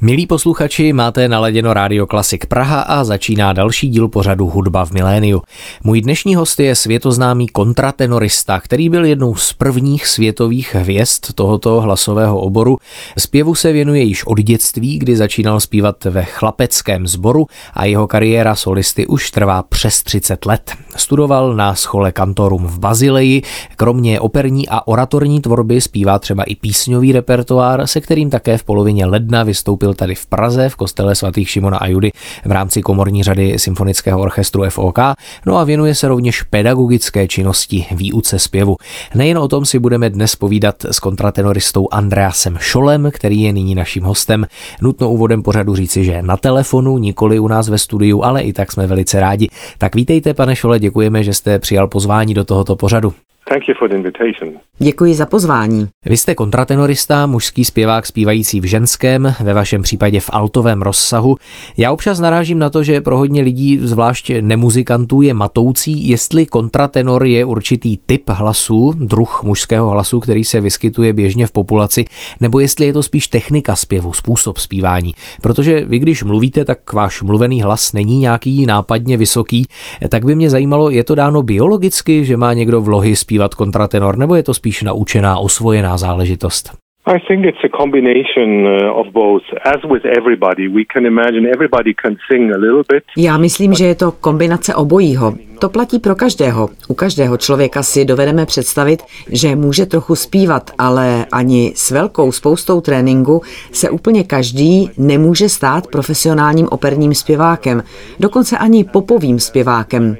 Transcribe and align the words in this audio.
Milí 0.00 0.26
posluchači, 0.26 0.92
máte 0.92 1.28
naladěno 1.28 1.74
Rádio 1.74 2.06
Klasik 2.06 2.46
Praha 2.46 2.80
a 2.80 3.04
začíná 3.04 3.52
další 3.52 3.88
díl 3.88 4.08
pořadu 4.08 4.46
Hudba 4.46 4.84
v 4.84 4.90
miléniu. 4.90 5.42
Můj 5.84 6.00
dnešní 6.00 6.34
host 6.34 6.60
je 6.60 6.74
světoznámý 6.74 7.48
kontratenorista, 7.48 8.60
který 8.60 8.88
byl 8.88 9.04
jednou 9.04 9.34
z 9.34 9.52
prvních 9.52 10.06
světových 10.06 10.74
hvězd 10.74 11.24
tohoto 11.34 11.80
hlasového 11.80 12.40
oboru. 12.40 12.76
Zpěvu 13.18 13.54
se 13.54 13.72
věnuje 13.72 14.02
již 14.02 14.26
od 14.26 14.38
dětství, 14.38 14.98
kdy 14.98 15.16
začínal 15.16 15.60
zpívat 15.60 16.04
ve 16.04 16.24
chlapeckém 16.24 17.06
sboru 17.06 17.46
a 17.74 17.84
jeho 17.84 18.06
kariéra 18.06 18.54
solisty 18.54 19.06
už 19.06 19.30
trvá 19.30 19.62
přes 19.62 20.02
30 20.02 20.46
let. 20.46 20.72
Studoval 20.96 21.54
na 21.54 21.74
schole 21.74 22.12
kantorum 22.12 22.66
v 22.66 22.78
Bazileji, 22.78 23.42
kromě 23.76 24.20
operní 24.20 24.68
a 24.68 24.86
oratorní 24.86 25.40
tvorby 25.40 25.80
zpívá 25.80 26.18
třeba 26.18 26.42
i 26.42 26.54
písňový 26.54 27.12
repertoár, 27.12 27.86
se 27.86 28.00
kterým 28.00 28.30
také 28.30 28.58
v 28.58 28.64
polovině 28.64 29.06
ledna 29.06 29.42
vystoupil 29.42 29.87
byl 29.88 29.94
tady 29.94 30.14
v 30.14 30.26
Praze 30.26 30.68
v 30.68 30.76
kostele 30.76 31.14
svatých 31.14 31.50
Šimona 31.50 31.78
a 31.78 31.86
Judy 31.86 32.10
v 32.44 32.52
rámci 32.52 32.82
komorní 32.82 33.22
řady 33.22 33.58
symfonického 33.58 34.20
orchestru 34.20 34.64
FOK, 34.70 34.98
no 35.46 35.56
a 35.56 35.64
věnuje 35.64 35.94
se 35.94 36.08
rovněž 36.08 36.42
pedagogické 36.42 37.28
činnosti 37.28 37.86
výuce 37.90 38.38
zpěvu. 38.38 38.76
Nejen 39.14 39.38
o 39.38 39.48
tom 39.48 39.64
si 39.64 39.78
budeme 39.78 40.10
dnes 40.10 40.36
povídat 40.36 40.84
s 40.84 40.98
kontratenoristou 40.98 41.88
Andreasem 41.90 42.56
Šolem, 42.60 43.10
který 43.12 43.42
je 43.42 43.52
nyní 43.52 43.74
naším 43.74 44.02
hostem. 44.02 44.46
Nutno 44.82 45.10
úvodem 45.10 45.42
pořadu 45.42 45.74
říci, 45.74 46.04
že 46.04 46.22
na 46.22 46.36
telefonu, 46.36 46.98
nikoli 46.98 47.38
u 47.38 47.48
nás 47.48 47.68
ve 47.68 47.78
studiu, 47.78 48.22
ale 48.22 48.42
i 48.42 48.52
tak 48.52 48.72
jsme 48.72 48.86
velice 48.86 49.20
rádi. 49.20 49.48
Tak 49.78 49.94
vítejte, 49.94 50.34
pane 50.34 50.56
Šole, 50.56 50.78
děkujeme, 50.78 51.24
že 51.24 51.34
jste 51.34 51.58
přijal 51.58 51.88
pozvání 51.88 52.34
do 52.34 52.44
tohoto 52.44 52.76
pořadu. 52.76 53.14
Thank 53.48 53.68
you 53.68 53.74
for 53.78 53.88
the 53.88 53.94
invitation. 53.96 54.54
Děkuji 54.78 55.14
za 55.14 55.26
pozvání. 55.26 55.88
Vy 56.04 56.16
jste 56.16 56.34
kontratenorista, 56.34 57.26
mužský 57.26 57.64
zpěvák 57.64 58.06
zpívající 58.06 58.60
v 58.60 58.64
ženském, 58.64 59.34
ve 59.40 59.54
vašem 59.54 59.82
případě 59.82 60.20
v 60.20 60.30
altovém 60.32 60.82
rozsahu. 60.82 61.36
Já 61.76 61.92
občas 61.92 62.20
narážím 62.20 62.58
na 62.58 62.70
to, 62.70 62.82
že 62.82 63.00
pro 63.00 63.18
hodně 63.18 63.42
lidí, 63.42 63.78
zvlášť 63.82 64.30
nemuzikantů, 64.40 65.22
je 65.22 65.34
matoucí, 65.34 66.08
jestli 66.08 66.46
kontratenor 66.46 67.24
je 67.24 67.44
určitý 67.44 67.96
typ 68.06 68.28
hlasu, 68.28 68.92
druh 68.96 69.42
mužského 69.44 69.90
hlasu, 69.90 70.20
který 70.20 70.44
se 70.44 70.60
vyskytuje 70.60 71.12
běžně 71.12 71.46
v 71.46 71.52
populaci, 71.52 72.04
nebo 72.40 72.60
jestli 72.60 72.86
je 72.86 72.92
to 72.92 73.02
spíš 73.02 73.28
technika 73.28 73.76
zpěvu, 73.76 74.12
způsob 74.12 74.58
zpívání. 74.58 75.14
Protože 75.42 75.84
vy, 75.84 75.98
když 75.98 76.22
mluvíte, 76.22 76.64
tak 76.64 76.92
váš 76.92 77.22
mluvený 77.22 77.62
hlas 77.62 77.92
není 77.92 78.18
nějaký 78.18 78.66
nápadně 78.66 79.16
vysoký, 79.16 79.66
tak 80.08 80.24
by 80.24 80.34
mě 80.34 80.50
zajímalo, 80.50 80.90
je 80.90 81.04
to 81.04 81.14
dáno 81.14 81.42
biologicky, 81.42 82.24
že 82.24 82.36
má 82.36 82.52
někdo 82.52 82.80
vlohy 82.80 83.16
zpívat 83.16 83.37
kontratenor, 83.54 84.18
nebo 84.18 84.34
je 84.34 84.42
to 84.42 84.54
spíš 84.54 84.82
naučená, 84.82 85.38
osvojená 85.38 85.98
záležitost? 85.98 86.87
I 87.16 87.18
think 87.28 87.46
it's 87.46 87.64
a 87.64 87.68
combination 87.68 88.66
uh, 88.66 89.00
of 89.00 89.06
both. 89.14 89.42
As 89.64 89.80
with 89.84 90.04
everybody, 90.04 90.68
we 90.68 90.84
can 90.84 91.06
imagine 91.06 91.46
everybody 91.46 91.94
can 91.94 92.18
sing 92.28 92.52
a 92.52 92.58
little 92.58 92.82
bit. 92.92 93.04
Já 93.16 93.38
myslím, 93.38 93.74
že 93.74 93.84
je 93.84 93.94
to 93.94 94.12
kombinace 94.12 94.74
obojího. 94.74 95.34
To 95.58 95.68
platí 95.68 95.98
pro 95.98 96.14
každého. 96.14 96.68
U 96.88 96.94
každého 96.94 97.36
člověka 97.36 97.82
si 97.82 98.04
dovedeme 98.04 98.46
představit, 98.46 99.02
že 99.32 99.56
může 99.56 99.86
trochu 99.86 100.16
zpívat, 100.16 100.70
ale 100.78 101.26
ani 101.32 101.72
s 101.76 101.90
velkou 101.90 102.32
spoustou 102.32 102.80
tréninku 102.80 103.42
se 103.72 103.90
úplně 103.90 104.24
každý 104.24 104.90
nemůže 104.98 105.48
stát 105.48 105.86
profesionálním 105.86 106.68
operním 106.70 107.14
zpěvákem, 107.14 107.82
dokonce 108.20 108.58
ani 108.58 108.84
popovým 108.84 109.40
zpěvákem. 109.40 110.16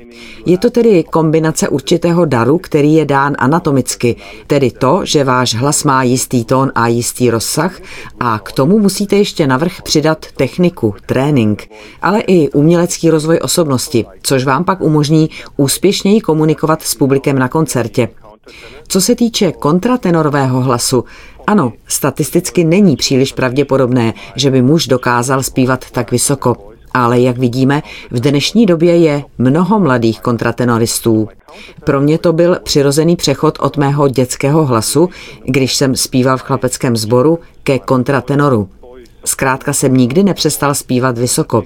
Je 0.47 0.59
to 0.59 0.71
tedy 0.71 1.05
kombinace 1.05 1.69
určitého 1.69 2.25
daru, 2.25 2.59
který 2.59 2.95
je 2.95 3.05
dán 3.05 3.35
anatomicky, 3.39 4.17
tedy 4.47 4.71
to, 4.71 5.01
že 5.05 5.25
váš 5.25 5.55
hlas 5.55 5.85
má 5.85 6.03
jistý 6.03 6.45
tón 6.45 6.73
a 6.79 6.87
jistý 6.87 7.31
rozsah 7.31 7.81
a 8.21 8.39
k 8.39 8.53
tomu 8.53 8.79
musíte 8.79 9.17
ještě 9.17 9.47
navrh 9.47 9.83
přidat 9.83 10.27
techniku, 10.37 10.95
trénink, 11.07 11.71
ale 12.03 12.21
i 12.21 12.51
umělecký 12.51 13.11
rozvoj 13.11 13.39
osobnosti, 13.43 14.07
což 14.23 14.45
vám 14.45 14.65
pak 14.65 14.81
umožní 14.81 15.31
úspěšněji 15.57 16.21
komunikovat 16.21 16.83
s 16.83 16.95
publikem 16.95 17.39
na 17.39 17.49
koncertě. 17.49 18.09
Co 18.89 19.01
se 19.01 19.15
týče 19.15 19.53
kontratenorového 19.53 20.61
hlasu, 20.61 21.05
ano, 21.47 21.73
statisticky 21.87 22.65
není 22.65 22.97
příliš 22.97 23.33
pravděpodobné, 23.33 24.15
že 24.37 24.51
by 24.51 24.63
muž 24.63 24.87
dokázal 24.87 25.43
zpívat 25.43 25.91
tak 25.91 26.11
vysoko. 26.11 26.78
Ale 26.99 27.21
jak 27.21 27.39
vidíme, 27.39 27.83
v 28.11 28.21
dnešní 28.21 28.67
době 28.67 28.97
je 28.97 29.25
mnoho 29.39 29.81
mladých 29.81 30.21
kontratenoristů. 30.21 31.29
Pro 31.85 32.01
mě 32.01 32.19
to 32.19 32.33
byl 32.33 32.59
přirozený 32.63 33.17
přechod 33.17 33.59
od 33.61 33.77
mého 33.77 34.09
dětského 34.09 34.67
hlasu, 34.67 35.09
když 35.45 35.77
jsem 35.77 35.97
zpíval 35.97 36.37
v 36.39 36.43
chlapeckém 36.43 36.97
sboru, 36.97 37.39
ke 37.63 37.79
kontratenoru. 37.79 38.69
Zkrátka 39.25 39.73
jsem 39.73 39.97
nikdy 39.97 40.23
nepřestal 40.23 40.75
zpívat 40.75 41.19
vysoko. 41.19 41.63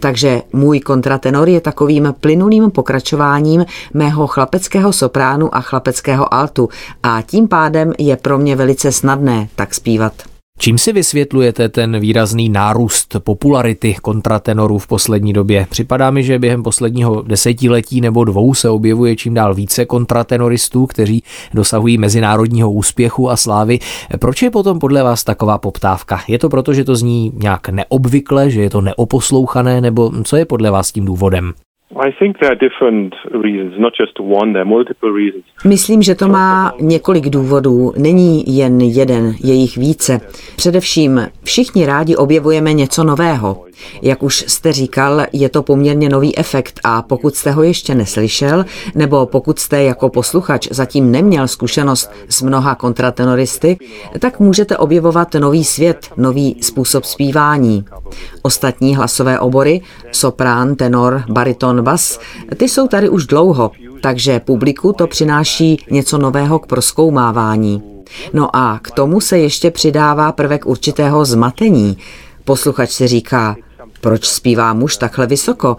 Takže 0.00 0.42
můj 0.52 0.80
kontratenor 0.80 1.48
je 1.48 1.60
takovým 1.60 2.14
plynulým 2.20 2.70
pokračováním 2.70 3.66
mého 3.94 4.26
chlapeckého 4.26 4.92
sopránu 4.92 5.54
a 5.54 5.60
chlapeckého 5.60 6.34
altu 6.34 6.68
a 7.02 7.22
tím 7.22 7.48
pádem 7.48 7.92
je 7.98 8.16
pro 8.16 8.38
mě 8.38 8.56
velice 8.56 8.92
snadné 8.92 9.48
tak 9.54 9.74
zpívat. 9.74 10.35
Čím 10.58 10.78
si 10.78 10.92
vysvětlujete 10.92 11.68
ten 11.68 12.00
výrazný 12.00 12.48
nárůst 12.48 13.16
popularity 13.18 13.94
kontratenorů 14.02 14.78
v 14.78 14.86
poslední 14.86 15.32
době? 15.32 15.66
Připadá 15.70 16.10
mi, 16.10 16.22
že 16.24 16.38
během 16.38 16.62
posledního 16.62 17.22
desetiletí 17.22 18.00
nebo 18.00 18.24
dvou 18.24 18.54
se 18.54 18.68
objevuje 18.68 19.16
čím 19.16 19.34
dál 19.34 19.54
více 19.54 19.84
kontratenoristů, 19.84 20.86
kteří 20.86 21.22
dosahují 21.54 21.98
mezinárodního 21.98 22.72
úspěchu 22.72 23.30
a 23.30 23.36
slávy. 23.36 23.78
Proč 24.18 24.42
je 24.42 24.50
potom 24.50 24.78
podle 24.78 25.02
vás 25.02 25.24
taková 25.24 25.58
poptávka? 25.58 26.20
Je 26.28 26.38
to 26.38 26.48
proto, 26.48 26.74
že 26.74 26.84
to 26.84 26.96
zní 26.96 27.32
nějak 27.34 27.68
neobvykle, 27.68 28.50
že 28.50 28.62
je 28.62 28.70
to 28.70 28.80
neoposlouchané, 28.80 29.80
nebo 29.80 30.12
co 30.24 30.36
je 30.36 30.44
podle 30.44 30.70
vás 30.70 30.92
tím 30.92 31.04
důvodem? 31.04 31.52
Myslím, 35.64 36.02
že 36.02 36.14
to 36.14 36.28
má 36.28 36.72
několik 36.80 37.24
důvodů. 37.28 37.92
Není 37.98 38.56
jen 38.56 38.80
jeden, 38.80 39.32
je 39.44 39.54
jich 39.54 39.76
více. 39.76 40.20
Především 40.56 41.20
všichni 41.44 41.86
rádi 41.86 42.16
objevujeme 42.16 42.72
něco 42.72 43.04
nového. 43.04 43.65
Jak 44.02 44.22
už 44.22 44.44
jste 44.48 44.72
říkal, 44.72 45.22
je 45.32 45.48
to 45.48 45.62
poměrně 45.62 46.08
nový 46.08 46.38
efekt 46.38 46.80
a 46.84 47.02
pokud 47.02 47.36
jste 47.36 47.50
ho 47.50 47.62
ještě 47.62 47.94
neslyšel, 47.94 48.64
nebo 48.94 49.26
pokud 49.26 49.58
jste 49.58 49.82
jako 49.82 50.08
posluchač 50.08 50.68
zatím 50.70 51.10
neměl 51.10 51.48
zkušenost 51.48 52.10
s 52.28 52.42
mnoha 52.42 52.74
kontratenoristy, 52.74 53.78
tak 54.18 54.40
můžete 54.40 54.76
objevovat 54.76 55.34
nový 55.34 55.64
svět, 55.64 56.06
nový 56.16 56.56
způsob 56.60 57.04
zpívání. 57.04 57.84
Ostatní 58.42 58.96
hlasové 58.96 59.40
obory, 59.40 59.80
soprán, 60.12 60.74
tenor, 60.74 61.24
bariton, 61.28 61.82
bas, 61.82 62.20
ty 62.56 62.68
jsou 62.68 62.88
tady 62.88 63.08
už 63.08 63.26
dlouho, 63.26 63.70
takže 64.02 64.40
publiku 64.40 64.92
to 64.92 65.06
přináší 65.06 65.84
něco 65.90 66.18
nového 66.18 66.58
k 66.58 66.66
proskoumávání. 66.66 67.82
No 68.32 68.56
a 68.56 68.78
k 68.82 68.90
tomu 68.90 69.20
se 69.20 69.38
ještě 69.38 69.70
přidává 69.70 70.32
prvek 70.32 70.66
určitého 70.66 71.24
zmatení. 71.24 71.96
Posluchač 72.44 72.90
si 72.90 73.06
říká, 73.06 73.56
proč 74.00 74.24
zpívá 74.24 74.72
muž 74.72 74.96
takhle 74.96 75.26
vysoko, 75.26 75.76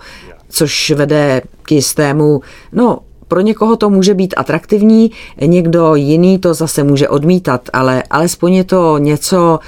což 0.50 0.92
vede 0.92 1.42
k 1.62 1.72
jistému, 1.72 2.42
no, 2.72 3.00
pro 3.28 3.42
někoho 3.42 3.76
to 3.76 3.90
může 3.90 4.14
být 4.14 4.34
atraktivní, 4.38 5.12
někdo 5.42 5.96
jiný 5.96 6.40
to 6.40 6.54
zase 6.54 6.84
může 6.84 7.10
odmítat, 7.10 7.70
ale 7.74 8.04
alespoň 8.10 8.54
je 8.54 8.64
to 8.64 8.98
něco, 8.98 9.60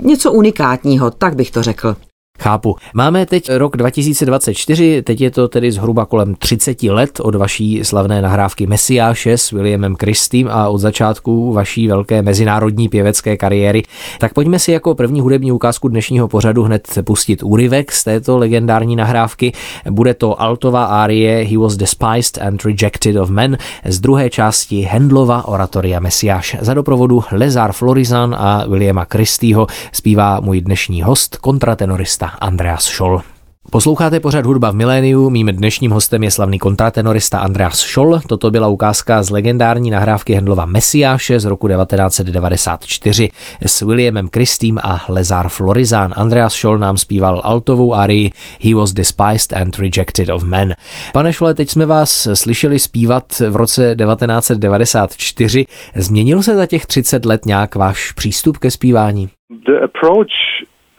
něco 0.00 0.32
unikátního, 0.32 1.10
tak 1.10 1.36
bych 1.36 1.50
to 1.50 1.62
řekl. 1.62 1.96
Chápu. 2.40 2.76
Máme 2.94 3.26
teď 3.26 3.50
rok 3.52 3.76
2024, 3.76 5.02
teď 5.02 5.20
je 5.20 5.30
to 5.30 5.48
tedy 5.48 5.72
zhruba 5.72 6.06
kolem 6.06 6.34
30 6.34 6.82
let 6.82 7.20
od 7.20 7.34
vaší 7.34 7.80
slavné 7.84 8.22
nahrávky 8.22 8.66
Messiáše 8.66 9.38
s 9.38 9.50
Williamem 9.50 9.96
Christým 9.96 10.48
a 10.48 10.68
od 10.68 10.78
začátku 10.78 11.52
vaší 11.52 11.88
velké 11.88 12.22
mezinárodní 12.22 12.88
pěvecké 12.88 13.36
kariéry. 13.36 13.82
Tak 14.18 14.34
pojďme 14.34 14.58
si 14.58 14.72
jako 14.72 14.94
první 14.94 15.20
hudební 15.20 15.52
ukázku 15.52 15.88
dnešního 15.88 16.28
pořadu 16.28 16.62
hned 16.62 16.88
pustit 17.04 17.42
úryvek 17.42 17.92
z 17.92 18.04
této 18.04 18.38
legendární 18.38 18.96
nahrávky. 18.96 19.52
Bude 19.90 20.14
to 20.14 20.42
altová 20.42 20.84
árie 20.84 21.44
He 21.44 21.58
was 21.58 21.76
despised 21.76 22.38
and 22.38 22.64
rejected 22.64 23.16
of 23.16 23.30
men 23.30 23.58
z 23.84 24.00
druhé 24.00 24.30
části 24.30 24.80
Hendlova 24.80 25.48
oratoria 25.48 26.00
Messiáš. 26.00 26.56
Za 26.60 26.74
doprovodu 26.74 27.24
Lezar 27.32 27.72
Florizan 27.72 28.36
a 28.38 28.64
Williama 28.66 29.06
Christýho 29.12 29.66
zpívá 29.92 30.40
můj 30.40 30.60
dnešní 30.60 31.02
host, 31.02 31.36
kontratenorista 31.36 32.23
Andreas 32.40 32.84
Scholl. 32.84 33.22
Posloucháte 33.70 34.20
pořád 34.20 34.46
hudba 34.46 34.70
v 34.70 34.74
miléniu, 34.74 35.30
mým 35.30 35.46
dnešním 35.46 35.90
hostem 35.90 36.22
je 36.22 36.30
slavný 36.30 36.58
kontratenorista 36.58 37.38
Andreas 37.38 37.78
Scholl. 37.78 38.20
Toto 38.28 38.50
byla 38.50 38.68
ukázka 38.68 39.22
z 39.22 39.30
legendární 39.30 39.90
nahrávky 39.90 40.34
Hendlova 40.34 40.66
Mesiáše 40.66 41.40
z 41.40 41.44
roku 41.44 41.68
1994 41.68 43.28
s 43.66 43.82
Williamem 43.82 44.28
Christým 44.34 44.78
a 44.82 45.04
Lezar 45.08 45.48
Florizán. 45.48 46.14
Andreas 46.16 46.54
Scholl 46.54 46.78
nám 46.78 46.96
zpíval 46.96 47.40
altovou 47.44 47.94
arii 47.94 48.30
He 48.60 48.74
was 48.74 48.92
despised 48.92 49.52
and 49.52 49.78
rejected 49.78 50.28
of 50.28 50.42
men. 50.42 50.74
Pane 51.12 51.32
Scholle, 51.32 51.54
teď 51.54 51.70
jsme 51.70 51.86
vás 51.86 52.28
slyšeli 52.34 52.78
zpívat 52.78 53.24
v 53.50 53.56
roce 53.56 53.96
1994. 53.96 55.66
Změnil 55.94 56.42
se 56.42 56.56
za 56.56 56.66
těch 56.66 56.86
30 56.86 57.24
let 57.24 57.46
nějak 57.46 57.74
váš 57.74 58.12
přístup 58.12 58.58
ke 58.58 58.70
zpívání? 58.70 59.28
The 59.66 59.84
approach 59.84 60.28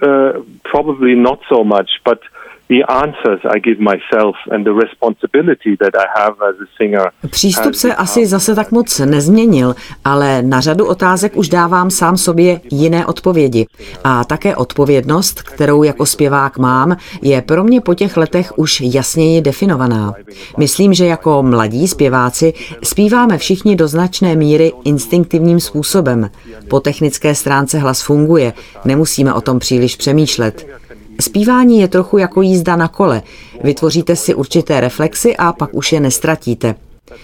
Uh, 0.01 0.41
probably 0.65 1.15
not 1.15 1.39
so 1.49 1.63
much, 1.63 1.89
but 2.03 2.19
Přístup 7.29 7.73
se 7.73 7.95
asi 7.95 8.25
zase 8.25 8.55
tak 8.55 8.71
moc 8.71 8.99
nezměnil, 8.99 9.75
ale 10.05 10.41
na 10.41 10.61
řadu 10.61 10.85
otázek 10.85 11.37
už 11.37 11.49
dávám 11.49 11.91
sám 11.91 12.17
sobě 12.17 12.61
jiné 12.71 13.05
odpovědi. 13.05 13.65
A 14.03 14.23
také 14.23 14.55
odpovědnost, 14.55 15.41
kterou 15.41 15.83
jako 15.83 16.05
zpěvák 16.05 16.57
mám, 16.57 16.97
je 17.21 17.41
pro 17.41 17.63
mě 17.63 17.81
po 17.81 17.93
těch 17.93 18.17
letech 18.17 18.57
už 18.57 18.81
jasněji 18.81 19.41
definovaná. 19.41 20.13
Myslím, 20.57 20.93
že 20.93 21.05
jako 21.05 21.43
mladí 21.43 21.87
zpěváci 21.87 22.53
zpíváme 22.83 23.37
všichni 23.37 23.75
do 23.75 23.87
značné 23.87 24.35
míry 24.35 24.71
instinktivním 24.83 25.59
způsobem. 25.59 26.29
Po 26.69 26.79
technické 26.79 27.35
stránce 27.35 27.79
hlas 27.79 28.01
funguje, 28.01 28.53
nemusíme 28.85 29.33
o 29.33 29.41
tom 29.41 29.59
příliš 29.59 29.95
přemýšlet. 29.95 30.84
Zpívání 31.19 31.79
je 31.79 31.87
trochu 31.87 32.17
jako 32.17 32.41
jízda 32.41 32.75
na 32.75 32.87
kole. 32.87 33.21
Vytvoříte 33.63 34.15
si 34.15 34.35
určité 34.35 34.81
reflexy 34.81 35.37
a 35.37 35.53
pak 35.53 35.69
už 35.73 35.91
je 35.91 35.99
nestratíte. 35.99 36.75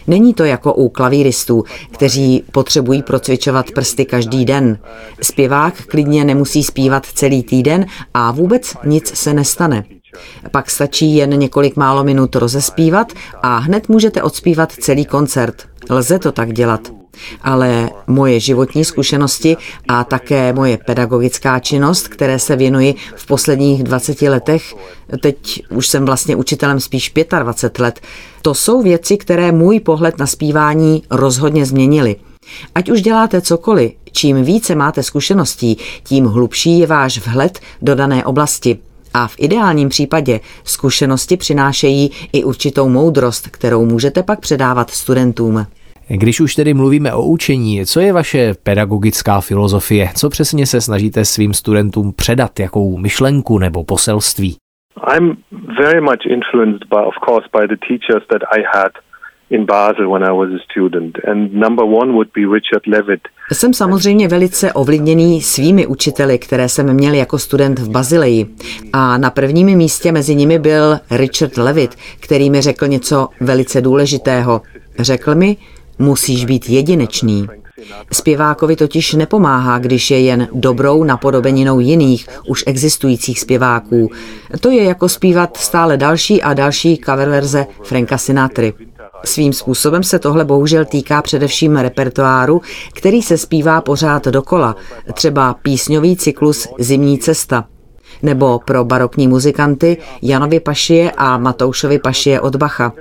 Není 0.08 0.34
to 0.34 0.44
jako 0.44 0.74
u 0.74 0.90
klavíristů, 0.90 1.64
kteří 1.92 2.44
potřebují 2.52 3.04
procvičovat 3.04 3.72
prsty 3.72 4.06
každý 4.06 4.46
den. 4.46 4.78
Zpěvák 5.22 5.86
klidně 5.86 6.26
nemusí 6.26 6.64
zpívat 6.64 7.06
celý 7.06 7.44
týden 7.44 7.86
a 8.14 8.32
vůbec 8.32 8.74
nic 8.86 9.18
se 9.18 9.34
nestane. 9.34 9.84
Pak 10.52 10.72
stačí 10.72 11.16
jen 11.16 11.40
několik 11.40 11.76
málo 11.76 12.04
minut 12.04 12.36
rozespívat 12.36 13.14
a 13.42 13.58
hned 13.58 13.90
můžete 13.90 14.24
odspívat 14.24 14.72
celý 14.72 15.06
koncert. 15.06 15.64
Lze 15.90 16.20
to 16.20 16.32
tak 16.32 16.54
dělat 16.54 17.01
ale 17.42 17.90
moje 18.08 18.40
životní 18.40 18.86
zkušenosti 18.86 19.58
a 19.88 20.04
také 20.04 20.54
moje 20.54 20.78
pedagogická 20.78 21.60
činnost, 21.60 22.08
které 22.08 22.40
se 22.40 22.56
věnuji 22.56 22.96
v 23.16 23.26
posledních 23.26 23.84
20 23.84 24.22
letech, 24.22 24.76
teď 25.22 25.64
už 25.70 25.88
jsem 25.88 26.06
vlastně 26.06 26.36
učitelem 26.36 26.80
spíš 26.80 27.14
25 27.40 27.84
let, 27.84 28.02
to 28.42 28.54
jsou 28.54 28.82
věci, 28.82 29.18
které 29.18 29.52
můj 29.52 29.80
pohled 29.80 30.18
na 30.18 30.28
zpívání 30.28 31.04
rozhodně 31.10 31.66
změnily. 31.66 32.16
Ať 32.76 32.90
už 32.90 33.02
děláte 33.02 33.42
cokoliv, 33.42 33.92
čím 34.12 34.44
více 34.44 34.76
máte 34.76 35.04
zkušeností, 35.04 35.78
tím 36.04 36.26
hlubší 36.26 36.80
je 36.80 36.88
váš 36.88 37.28
vhled 37.28 37.60
do 37.82 37.96
dané 37.96 38.26
oblasti. 38.26 38.78
A 39.14 39.28
v 39.28 39.36
ideálním 39.38 39.90
případě 39.90 40.40
zkušenosti 40.64 41.38
přinášejí 41.38 42.12
i 42.34 42.44
určitou 42.44 42.90
moudrost, 42.90 43.48
kterou 43.48 43.86
můžete 43.86 44.24
pak 44.24 44.40
předávat 44.40 44.92
studentům. 44.92 45.66
Když 46.14 46.42
už 46.42 46.56
tedy 46.56 46.74
mluvíme 46.74 47.14
o 47.14 47.24
učení, 47.24 47.86
co 47.86 48.00
je 48.00 48.14
vaše 48.14 48.54
pedagogická 48.64 49.42
filozofie? 49.42 50.10
Co 50.16 50.30
přesně 50.30 50.66
se 50.66 50.82
snažíte 50.82 51.26
svým 51.26 51.54
studentům 51.54 52.14
předat, 52.14 52.60
jakou 52.60 52.98
myšlenku 52.98 53.60
nebo 53.60 53.84
poselství? 53.84 54.56
I'm 55.16 55.38
very 55.84 56.02
much 56.02 56.26
influenced 56.26 56.84
by, 56.90 57.02
of 57.06 57.14
course, 57.26 57.48
by 57.60 57.68
the 57.68 57.80
teachers 57.88 58.24
that 58.28 58.42
I 58.58 58.64
had 58.76 58.92
in 59.50 59.66
Basel 59.66 60.12
when 60.12 60.24
I 60.24 60.32
was 60.32 60.50
a 60.50 60.64
student. 60.72 61.18
And 61.28 61.54
number 61.54 61.86
one 61.86 62.12
would 62.12 62.28
be 62.36 62.42
Richard 62.42 62.88
Levitt. 62.88 63.22
Jsem 63.52 63.74
samozřejmě 63.74 64.28
velice 64.28 64.74
ovlivněný 64.74 65.42
svými 65.42 65.88
učiteli, 65.88 66.40
které 66.40 66.70
jsem 66.70 66.94
měl 66.94 67.14
jako 67.14 67.40
student 67.40 67.80
v 67.80 67.90
Bazileji. 67.90 68.46
A 68.94 69.18
na 69.18 69.30
prvním 69.30 69.78
místě 69.78 70.12
mezi 70.12 70.36
nimi 70.36 70.60
byl 70.60 71.00
Richard 71.12 71.58
Levitt, 71.58 71.96
který 72.20 72.50
mi 72.50 72.62
řekl 72.62 72.88
něco 72.88 73.28
velice 73.42 73.82
důležitého. 73.82 74.62
Řekl 75.00 75.36
mi, 75.36 75.58
Musíš 76.02 76.46
být 76.46 76.70
jedinečný. 76.70 77.48
Zpěvákovi 78.14 78.76
totiž 78.76 79.14
nepomáhá, 79.14 79.80
když 79.80 80.12
je 80.12 80.20
jen 80.20 80.48
dobrou 80.54 81.04
napodobeninou 81.04 81.80
jiných, 81.80 82.28
už 82.48 82.64
existujících 82.68 83.40
zpěváků. 83.40 84.10
To 84.60 84.70
je 84.70 84.84
jako 84.84 85.10
zpívat 85.10 85.58
stále 85.58 85.98
další 85.98 86.42
a 86.42 86.54
další 86.54 87.02
coververze 87.06 87.68
Franka 87.84 88.18
Sinatry. 88.18 88.74
Svým 89.26 89.54
způsobem 89.54 90.04
se 90.04 90.20
tohle 90.20 90.46
bohužel 90.46 90.86
týká 90.86 91.22
především 91.22 91.78
repertoáru, 91.78 92.62
který 92.94 93.22
se 93.22 93.38
zpívá 93.38 93.82
pořád 93.82 94.28
dokola, 94.28 94.76
třeba 95.14 95.54
písňový 95.54 96.18
cyklus 96.18 96.68
Zimní 96.80 97.18
cesta 97.18 97.66
nebo 98.24 98.60
pro 98.66 98.86
barokní 98.86 99.28
muzikanty 99.28 99.98
Janovi 100.22 100.60
Pašie 100.60 101.12
a 101.12 101.38
Matoušovi 101.38 102.00
Pašie 102.00 102.42
od 102.42 102.56
Bacha. 102.56 102.94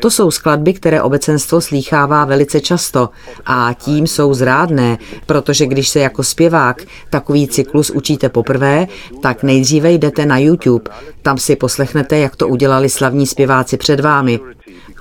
To 0.00 0.10
jsou 0.10 0.30
skladby, 0.30 0.72
které 0.72 1.02
obecenstvo 1.02 1.60
slýchává 1.60 2.24
velice 2.24 2.60
často 2.60 3.08
a 3.46 3.74
tím 3.78 4.06
jsou 4.06 4.34
zrádné, 4.34 4.98
protože 5.26 5.66
když 5.66 5.88
se 5.88 6.00
jako 6.00 6.22
zpěvák 6.22 6.82
takový 7.10 7.48
cyklus 7.48 7.90
učíte 7.90 8.28
poprvé, 8.28 8.86
tak 9.22 9.42
nejdříve 9.42 9.92
jdete 9.92 10.26
na 10.26 10.38
YouTube, 10.38 10.90
tam 11.22 11.38
si 11.38 11.56
poslechnete, 11.56 12.18
jak 12.18 12.36
to 12.36 12.48
udělali 12.48 12.88
slavní 12.88 13.26
zpěváci 13.26 13.76
před 13.76 14.00
vámi. 14.00 14.40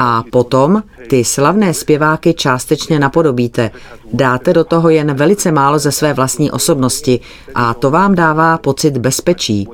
A 0.01 0.23
potom 0.31 0.83
ty 1.09 1.23
slavné 1.23 1.73
zpěváky 1.73 2.33
částečně 2.33 2.99
napodobíte. 2.99 3.71
Dáte 4.13 4.53
do 4.53 4.63
toho 4.63 4.89
jen 4.89 5.13
velice 5.13 5.51
málo 5.51 5.79
ze 5.79 5.91
své 5.91 6.13
vlastní 6.13 6.51
osobnosti 6.51 7.19
a 7.55 7.73
to 7.73 7.91
vám 7.91 8.15
dává 8.15 8.57
pocit 8.57 8.97
bezpečí. 8.97 9.67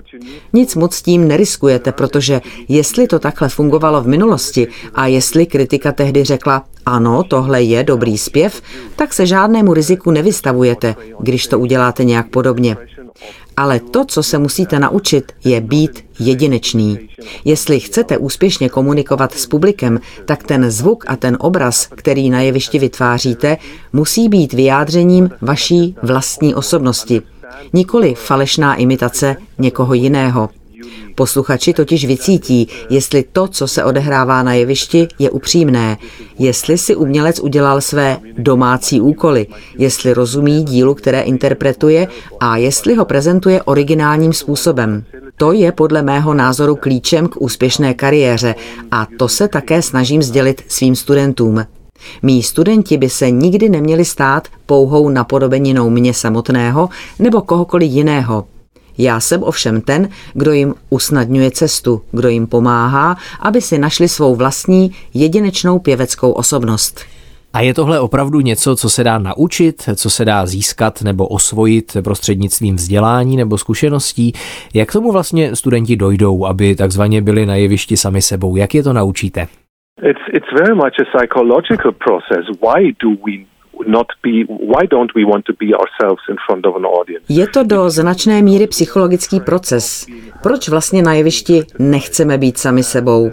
Nic 0.53 0.75
moc 0.75 1.01
tím 1.01 1.27
neriskujete, 1.27 1.91
protože 1.91 2.41
jestli 2.67 3.07
to 3.07 3.19
takhle 3.19 3.49
fungovalo 3.49 4.01
v 4.01 4.07
minulosti 4.07 4.67
a 4.93 5.07
jestli 5.07 5.45
kritika 5.45 5.91
tehdy 5.91 6.23
řekla, 6.23 6.63
ano, 6.85 7.23
tohle 7.23 7.63
je 7.63 7.83
dobrý 7.83 8.17
zpěv, 8.17 8.61
tak 8.95 9.13
se 9.13 9.25
žádnému 9.25 9.73
riziku 9.73 10.11
nevystavujete, 10.11 10.95
když 11.19 11.47
to 11.47 11.59
uděláte 11.59 12.03
nějak 12.03 12.29
podobně. 12.29 12.77
Ale 13.57 13.79
to, 13.79 14.05
co 14.05 14.23
se 14.23 14.37
musíte 14.37 14.79
naučit, 14.79 15.31
je 15.43 15.61
být 15.61 16.05
jedinečný. 16.19 17.09
Jestli 17.45 17.79
chcete 17.79 18.17
úspěšně 18.17 18.69
komunikovat 18.69 19.33
s 19.33 19.47
publikem, 19.47 19.99
tak 20.25 20.43
ten 20.43 20.71
zvuk 20.71 21.05
a 21.07 21.15
ten 21.15 21.37
obraz, 21.39 21.87
který 21.95 22.29
na 22.29 22.41
jevišti 22.41 22.79
vytváříte, 22.79 23.57
musí 23.93 24.29
být 24.29 24.53
vyjádřením 24.53 25.29
vaší 25.41 25.95
vlastní 26.01 26.55
osobnosti. 26.55 27.21
Nikoli 27.73 28.15
falešná 28.15 28.75
imitace 28.75 29.35
někoho 29.57 29.93
jiného. 29.93 30.49
Posluchači 31.15 31.73
totiž 31.73 32.05
vycítí, 32.05 32.67
jestli 32.89 33.23
to, 33.31 33.47
co 33.47 33.67
se 33.67 33.83
odehrává 33.83 34.43
na 34.43 34.53
jevišti, 34.53 35.07
je 35.19 35.29
upřímné, 35.29 35.97
jestli 36.39 36.77
si 36.77 36.95
umělec 36.95 37.39
udělal 37.39 37.81
své 37.81 38.17
domácí 38.37 39.01
úkoly, 39.01 39.47
jestli 39.77 40.13
rozumí 40.13 40.63
dílu, 40.63 40.93
které 40.93 41.21
interpretuje 41.21 42.07
a 42.39 42.57
jestli 42.57 42.95
ho 42.95 43.05
prezentuje 43.05 43.63
originálním 43.63 44.33
způsobem. 44.33 45.03
To 45.37 45.51
je 45.51 45.71
podle 45.71 46.01
mého 46.01 46.33
názoru 46.33 46.75
klíčem 46.75 47.27
k 47.27 47.41
úspěšné 47.41 47.93
kariéře 47.93 48.55
a 48.91 49.07
to 49.19 49.27
se 49.27 49.47
také 49.47 49.81
snažím 49.81 50.21
sdělit 50.23 50.61
svým 50.67 50.95
studentům. 50.95 51.65
Mí 52.21 52.43
studenti 52.43 52.97
by 52.97 53.09
se 53.09 53.31
nikdy 53.31 53.69
neměli 53.69 54.05
stát 54.05 54.47
pouhou 54.65 55.09
napodobeninou 55.09 55.89
mě 55.89 56.13
samotného 56.13 56.89
nebo 57.19 57.41
kohokoliv 57.41 57.91
jiného. 57.91 58.45
Já 58.97 59.19
jsem 59.19 59.43
ovšem 59.43 59.81
ten, 59.81 60.09
kdo 60.33 60.51
jim 60.51 60.75
usnadňuje 60.89 61.51
cestu, 61.51 62.01
kdo 62.11 62.29
jim 62.29 62.47
pomáhá, 62.47 63.17
aby 63.39 63.61
si 63.61 63.77
našli 63.77 64.07
svou 64.07 64.35
vlastní 64.35 64.91
jedinečnou 65.13 65.79
pěveckou 65.79 66.31
osobnost. 66.31 67.05
A 67.53 67.61
je 67.61 67.73
tohle 67.73 67.99
opravdu 67.99 68.39
něco, 68.39 68.75
co 68.75 68.89
se 68.89 69.03
dá 69.03 69.17
naučit, 69.17 69.89
co 69.95 70.09
se 70.09 70.25
dá 70.25 70.45
získat 70.45 71.01
nebo 71.01 71.27
osvojit 71.27 71.97
prostřednictvím 72.03 72.75
vzdělání 72.75 73.37
nebo 73.37 73.57
zkušeností? 73.57 74.33
Jak 74.73 74.91
tomu 74.91 75.11
vlastně 75.11 75.55
studenti 75.55 75.95
dojdou, 75.95 76.45
aby 76.45 76.75
takzvaně 76.75 77.21
byli 77.21 77.45
na 77.45 77.55
jevišti 77.55 77.97
sami 77.97 78.21
sebou? 78.21 78.55
Jak 78.55 78.75
je 78.75 78.83
to 78.83 78.93
naučíte? 78.93 79.47
It's, 80.09 80.19
it's 80.33 80.51
very 80.59 80.75
much 80.75 80.99
a 80.99 81.17
psychological 81.17 81.91
process. 81.91 82.45
Why 82.61 82.91
do 83.03 83.09
we 83.09 83.54
not 83.87 84.07
be 84.23 84.45
why 84.47 84.87
don't 84.87 85.11
we 85.15 85.25
want 85.25 85.45
to 85.45 85.53
be 85.59 85.65
ourselves 85.65 86.21
in 86.29 86.35
front 86.45 86.65
of 86.65 86.75
an 86.75 86.85
audience 86.85 87.25
Je 87.29 87.47
to 87.47 87.63
do 87.63 87.89
značné 87.89 88.41
míry 88.41 88.67
psychologický 88.67 89.39
proces. 89.39 90.05
Proč 90.43 90.69
vlastně 90.69 91.01
na 91.01 91.13
jevišti 91.13 91.63
nechceme 91.79 92.37
být 92.37 92.57
sami 92.57 92.83
sebou? 92.83 93.31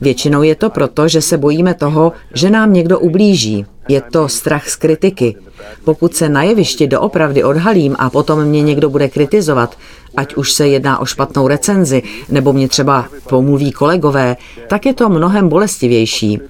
Většinou 0.00 0.42
je 0.42 0.54
to 0.54 0.70
proto, 0.70 1.08
že 1.08 1.22
se 1.22 1.38
bojíme 1.38 1.74
toho, 1.74 2.12
že 2.34 2.50
nám 2.50 2.72
někdo 2.72 2.98
ublíží. 2.98 3.66
Je 3.88 4.00
to 4.00 4.28
strach 4.28 4.68
z 4.68 4.76
kritiky. 4.76 5.36
Pokud 5.84 6.14
se 6.14 6.28
na 6.28 6.42
jevišti 6.42 6.86
doopravdy 6.86 7.44
odhalím 7.44 7.96
a 7.98 8.10
potom 8.10 8.44
mě 8.44 8.62
někdo 8.62 8.90
bude 8.90 9.08
kritizovat, 9.08 9.78
ať 10.16 10.34
už 10.34 10.52
se 10.52 10.68
jedná 10.68 10.98
o 10.98 11.04
špatnou 11.04 11.48
recenzi, 11.48 12.02
nebo 12.28 12.52
mě 12.52 12.68
třeba 12.68 13.04
pomluví 13.28 13.72
kolegové, 13.72 14.36
tak 14.68 14.86
je 14.86 14.94
to 14.94 15.08
mnohem 15.08 15.48
bolestivější. 15.48 16.40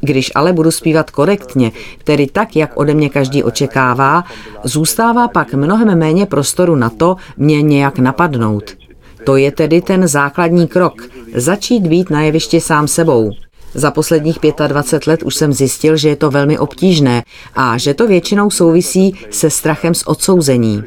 Když 0.00 0.32
ale 0.34 0.52
budu 0.52 0.70
zpívat 0.70 1.10
korektně, 1.10 1.72
tedy 2.04 2.26
tak, 2.26 2.56
jak 2.56 2.76
ode 2.76 2.94
mě 2.94 3.08
každý 3.08 3.42
očekává, 3.42 4.24
zůstává 4.64 5.28
pak 5.28 5.54
mnohem 5.54 5.98
méně 5.98 6.26
prostoru 6.26 6.76
na 6.76 6.90
to 6.90 7.16
mě 7.36 7.62
nějak 7.62 7.98
napadnout. 7.98 8.76
To 9.24 9.36
je 9.36 9.52
tedy 9.52 9.82
ten 9.82 10.08
základní 10.08 10.68
krok. 10.68 11.02
Začít 11.34 11.86
být 11.86 12.10
na 12.10 12.22
jevišti 12.22 12.60
sám 12.60 12.88
sebou. 12.88 13.30
Za 13.74 13.90
posledních 13.90 14.38
25 14.66 15.06
let 15.06 15.22
už 15.22 15.34
jsem 15.34 15.52
zjistil, 15.52 15.96
že 15.96 16.08
je 16.08 16.16
to 16.16 16.30
velmi 16.30 16.58
obtížné 16.58 17.24
a 17.54 17.78
že 17.78 17.94
to 17.94 18.06
většinou 18.06 18.50
souvisí 18.50 19.14
se 19.30 19.50
strachem 19.50 19.94
z 19.94 20.02
odsouzení. 20.06 20.82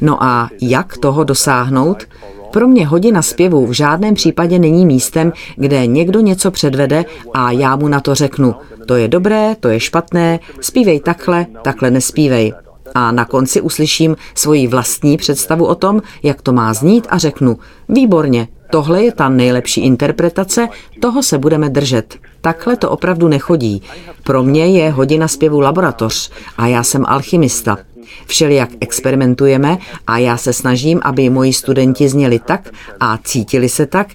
No 0.00 0.22
a 0.22 0.50
jak 0.62 0.98
toho 0.98 1.24
dosáhnout? 1.24 2.06
Pro 2.50 2.68
mě 2.68 2.86
hodina 2.86 3.22
zpěvu 3.22 3.66
v 3.66 3.72
žádném 3.72 4.14
případě 4.14 4.58
není 4.58 4.86
místem, 4.86 5.32
kde 5.56 5.86
někdo 5.86 6.20
něco 6.20 6.50
předvede 6.50 7.04
a 7.34 7.50
já 7.50 7.76
mu 7.76 7.88
na 7.88 8.00
to 8.00 8.14
řeknu, 8.14 8.54
to 8.86 8.96
je 8.96 9.08
dobré, 9.08 9.56
to 9.60 9.68
je 9.68 9.80
špatné, 9.80 10.40
zpívej 10.60 11.00
takhle, 11.00 11.46
takhle 11.62 11.90
nespívej. 11.90 12.52
A 12.94 13.12
na 13.12 13.24
konci 13.24 13.60
uslyším 13.60 14.16
svoji 14.34 14.66
vlastní 14.66 15.16
představu 15.16 15.66
o 15.66 15.74
tom, 15.74 16.02
jak 16.22 16.42
to 16.42 16.52
má 16.52 16.74
znít 16.74 17.06
a 17.10 17.18
řeknu, 17.18 17.58
výborně, 17.88 18.48
tohle 18.70 19.02
je 19.02 19.12
ta 19.12 19.28
nejlepší 19.28 19.80
interpretace, 19.80 20.68
toho 21.00 21.22
se 21.22 21.38
budeme 21.38 21.70
držet. 21.70 22.14
Takhle 22.40 22.76
to 22.76 22.90
opravdu 22.90 23.28
nechodí. 23.28 23.82
Pro 24.24 24.42
mě 24.42 24.66
je 24.66 24.90
hodina 24.90 25.28
zpěvu 25.28 25.60
laboratoř 25.60 26.30
a 26.56 26.66
já 26.66 26.82
jsem 26.82 27.04
alchymista. 27.06 27.78
Všelijak 28.26 28.70
experimentujeme 28.80 29.78
a 30.06 30.18
já 30.18 30.36
se 30.36 30.52
snažím, 30.52 31.00
aby 31.02 31.30
moji 31.30 31.52
studenti 31.52 32.08
zněli 32.08 32.38
tak 32.38 32.70
a 33.00 33.18
cítili 33.24 33.68
se 33.68 33.86
tak, 33.86 34.08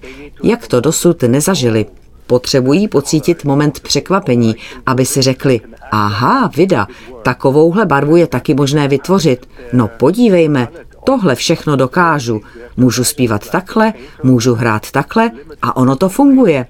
jak 0.43 0.67
to 0.67 0.81
dosud 0.81 1.23
nezažili. 1.23 1.85
Potřebují 2.27 2.87
pocítit 2.87 3.45
moment 3.45 3.79
překvapení, 3.79 4.55
aby 4.85 5.05
si 5.05 5.21
řekli, 5.21 5.61
aha, 5.91 6.51
vida, 6.55 6.87
takovouhle 7.23 7.85
barvu 7.85 8.15
je 8.15 8.27
taky 8.27 8.53
možné 8.53 8.87
vytvořit. 8.87 9.49
No 9.73 9.87
podívejme, 9.87 10.67
tohle 11.05 11.35
všechno 11.35 11.75
dokážu. 11.75 12.41
Můžu 12.77 13.03
zpívat 13.03 13.49
takhle, 13.49 13.93
můžu 14.23 14.53
hrát 14.53 14.91
takhle 14.91 15.31
a 15.61 15.77
ono 15.77 15.95
to 15.95 16.09
funguje. 16.09 16.67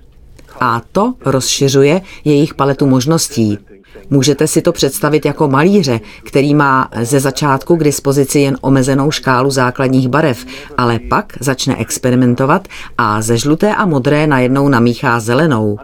A 0.60 0.82
to 0.91 1.13
rozšiřuje 1.25 2.01
jejich 2.25 2.53
paletu 2.53 2.88
možností. 2.88 3.60
Můžete 4.09 4.47
si 4.47 4.61
to 4.61 4.71
představit 4.71 5.25
jako 5.25 5.47
malíře, 5.47 5.99
který 6.23 6.55
má 6.55 6.89
ze 7.01 7.19
začátku 7.19 7.77
k 7.77 7.83
dispozici 7.83 8.39
jen 8.39 8.57
omezenou 8.61 9.11
škálu 9.11 9.51
základních 9.51 10.07
barev, 10.07 10.45
ale 10.77 10.99
pak 10.99 11.33
začne 11.39 11.77
experimentovat 11.77 12.67
a 12.97 13.21
ze 13.21 13.37
žluté 13.37 13.75
a 13.75 13.85
modré 13.85 14.27
najednou 14.27 14.69
namíchá 14.69 15.19
zelenou. 15.19 15.77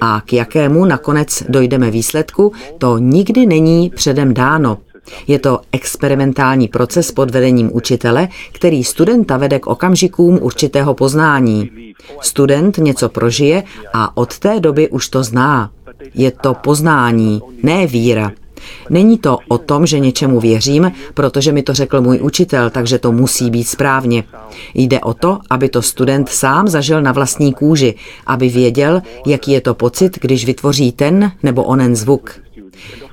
A 0.00 0.22
k 0.24 0.32
jakému 0.32 0.84
nakonec 0.84 1.42
dojdeme 1.48 1.90
výsledku, 1.90 2.52
to 2.78 2.98
nikdy 2.98 3.46
není 3.46 3.90
předem 3.90 4.34
dáno. 4.34 4.78
Je 5.26 5.38
to 5.38 5.60
experimentální 5.72 6.68
proces 6.68 7.12
pod 7.12 7.30
vedením 7.30 7.70
učitele, 7.72 8.28
který 8.52 8.84
studenta 8.84 9.36
vede 9.36 9.58
k 9.58 9.66
okamžikům 9.66 10.38
určitého 10.42 10.94
poznání. 10.94 11.70
Student 12.20 12.78
něco 12.78 13.08
prožije 13.08 13.62
a 13.92 14.16
od 14.16 14.38
té 14.38 14.60
doby 14.60 14.88
už 14.88 15.08
to 15.08 15.22
zná. 15.22 15.70
Je 16.14 16.30
to 16.30 16.54
poznání, 16.54 17.40
ne 17.62 17.86
víra. 17.86 18.32
Není 18.90 19.18
to 19.18 19.38
o 19.48 19.58
tom, 19.58 19.86
že 19.86 19.98
něčemu 19.98 20.40
věřím, 20.40 20.92
protože 21.14 21.52
mi 21.52 21.62
to 21.62 21.74
řekl 21.74 22.00
můj 22.00 22.18
učitel, 22.22 22.70
takže 22.70 22.98
to 22.98 23.12
musí 23.12 23.50
být 23.50 23.64
správně. 23.64 24.24
Jde 24.74 25.00
o 25.00 25.14
to, 25.14 25.38
aby 25.50 25.68
to 25.68 25.82
student 25.82 26.28
sám 26.28 26.68
zažil 26.68 27.02
na 27.02 27.12
vlastní 27.12 27.52
kůži, 27.52 27.94
aby 28.26 28.48
věděl, 28.48 29.02
jaký 29.26 29.50
je 29.50 29.60
to 29.60 29.74
pocit, 29.74 30.18
když 30.20 30.44
vytvoří 30.44 30.92
ten 30.92 31.32
nebo 31.42 31.64
onen 31.64 31.96
zvuk. 31.96 32.40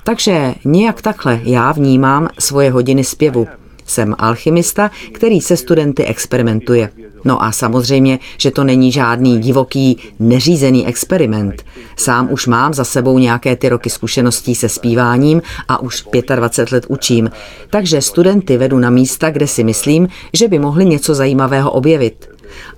Takže 0.04 0.54
nějak 0.64 1.02
takhle 1.02 1.40
já 1.44 1.72
vnímám 1.72 2.28
svoje 2.38 2.70
hodiny 2.70 3.04
zpěvu. 3.04 3.46
Jsem 3.86 4.14
alchymista, 4.18 4.90
který 5.12 5.40
se 5.40 5.56
studenty 5.56 6.04
experimentuje. 6.04 6.90
No 7.24 7.42
a 7.42 7.52
samozřejmě, 7.52 8.18
že 8.38 8.50
to 8.50 8.64
není 8.64 8.92
žádný 8.92 9.38
divoký, 9.38 9.98
neřízený 10.18 10.86
experiment. 10.86 11.64
Sám 11.96 12.28
už 12.30 12.46
mám 12.46 12.74
za 12.74 12.84
sebou 12.84 13.18
nějaké 13.18 13.56
ty 13.56 13.68
roky 13.68 13.90
zkušeností 13.90 14.54
se 14.54 14.68
zpíváním 14.68 15.42
a 15.68 15.82
už 15.82 16.04
25 16.36 16.72
let 16.72 16.84
učím. 16.88 17.30
Takže 17.70 18.02
studenty 18.02 18.56
vedu 18.56 18.78
na 18.78 18.90
místa, 18.90 19.30
kde 19.30 19.46
si 19.46 19.64
myslím, 19.64 20.08
že 20.32 20.48
by 20.48 20.58
mohli 20.58 20.84
něco 20.84 21.14
zajímavého 21.14 21.70
objevit. 21.70 22.28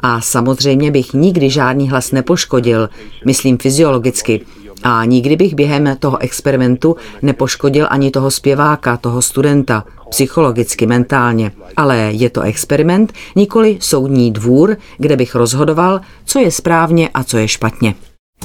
A 0.00 0.20
samozřejmě 0.20 0.90
bych 0.90 1.12
nikdy 1.12 1.50
žádný 1.50 1.90
hlas 1.90 2.12
nepoškodil, 2.12 2.88
myslím 3.26 3.58
fyziologicky, 3.58 4.40
a 4.82 5.04
nikdy 5.04 5.36
bych 5.36 5.54
během 5.54 5.96
toho 5.98 6.18
experimentu 6.18 6.96
nepoškodil 7.22 7.86
ani 7.90 8.10
toho 8.10 8.30
zpěváka, 8.30 8.96
toho 8.96 9.22
studenta, 9.22 9.84
psychologicky, 10.10 10.86
mentálně. 10.86 11.52
Ale 11.76 11.96
je 11.96 12.30
to 12.30 12.40
experiment, 12.40 13.12
nikoli 13.36 13.78
soudní 13.80 14.32
dvůr, 14.32 14.76
kde 14.98 15.16
bych 15.16 15.34
rozhodoval, 15.34 16.00
co 16.24 16.38
je 16.38 16.50
správně 16.50 17.08
a 17.14 17.24
co 17.24 17.38
je 17.38 17.48
špatně. 17.48 17.94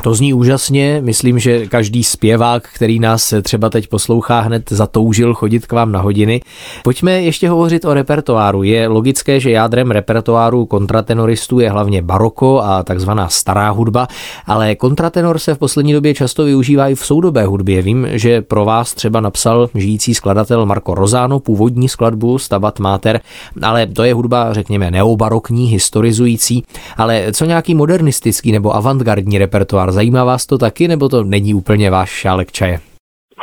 To 0.01 0.13
zní 0.13 0.33
úžasně, 0.33 1.01
myslím, 1.03 1.39
že 1.39 1.65
každý 1.67 2.03
zpěvák, 2.03 2.69
který 2.75 2.99
nás 2.99 3.33
třeba 3.41 3.69
teď 3.69 3.87
poslouchá, 3.87 4.39
hned 4.39 4.71
zatoužil 4.71 5.33
chodit 5.33 5.67
k 5.67 5.71
vám 5.71 5.91
na 5.91 6.01
hodiny. 6.01 6.41
Pojďme 6.83 7.21
ještě 7.21 7.49
hovořit 7.49 7.85
o 7.85 7.93
repertoáru. 7.93 8.63
Je 8.63 8.87
logické, 8.87 9.39
že 9.39 9.51
jádrem 9.51 9.91
repertoáru 9.91 10.65
kontratenoristů 10.65 11.59
je 11.59 11.69
hlavně 11.69 12.01
baroko 12.01 12.61
a 12.63 12.83
takzvaná 12.83 13.29
stará 13.29 13.69
hudba, 13.69 14.07
ale 14.45 14.75
kontratenor 14.75 15.39
se 15.39 15.55
v 15.55 15.57
poslední 15.57 15.93
době 15.93 16.13
často 16.13 16.45
využívá 16.45 16.87
i 16.87 16.95
v 16.95 17.05
soudobé 17.05 17.45
hudbě. 17.45 17.81
Vím, 17.81 18.07
že 18.11 18.41
pro 18.41 18.65
vás 18.65 18.93
třeba 18.93 19.21
napsal 19.21 19.69
žijící 19.75 20.13
skladatel 20.13 20.65
Marco 20.65 20.95
Rozano 20.95 21.39
původní 21.39 21.89
skladbu 21.89 22.37
Stabat 22.37 22.79
Mater, 22.79 23.21
ale 23.61 23.87
to 23.87 24.03
je 24.03 24.13
hudba, 24.13 24.53
řekněme, 24.53 24.91
neobarokní, 24.91 25.67
historizující, 25.67 26.63
ale 26.97 27.25
co 27.33 27.45
nějaký 27.45 27.75
modernistický 27.75 28.51
nebo 28.51 28.75
avantgardní 28.75 29.37
repertoár 29.37 29.84
repertoár. 29.85 29.91
Zajímá 29.91 30.23
vás 30.23 30.45
to 30.45 30.57
taky, 30.57 30.87
nebo 30.87 31.09
to 31.09 31.23
není 31.23 31.53
úplně 31.53 31.91
váš 31.91 32.09
šálek 32.09 32.51
čaje? 32.51 32.79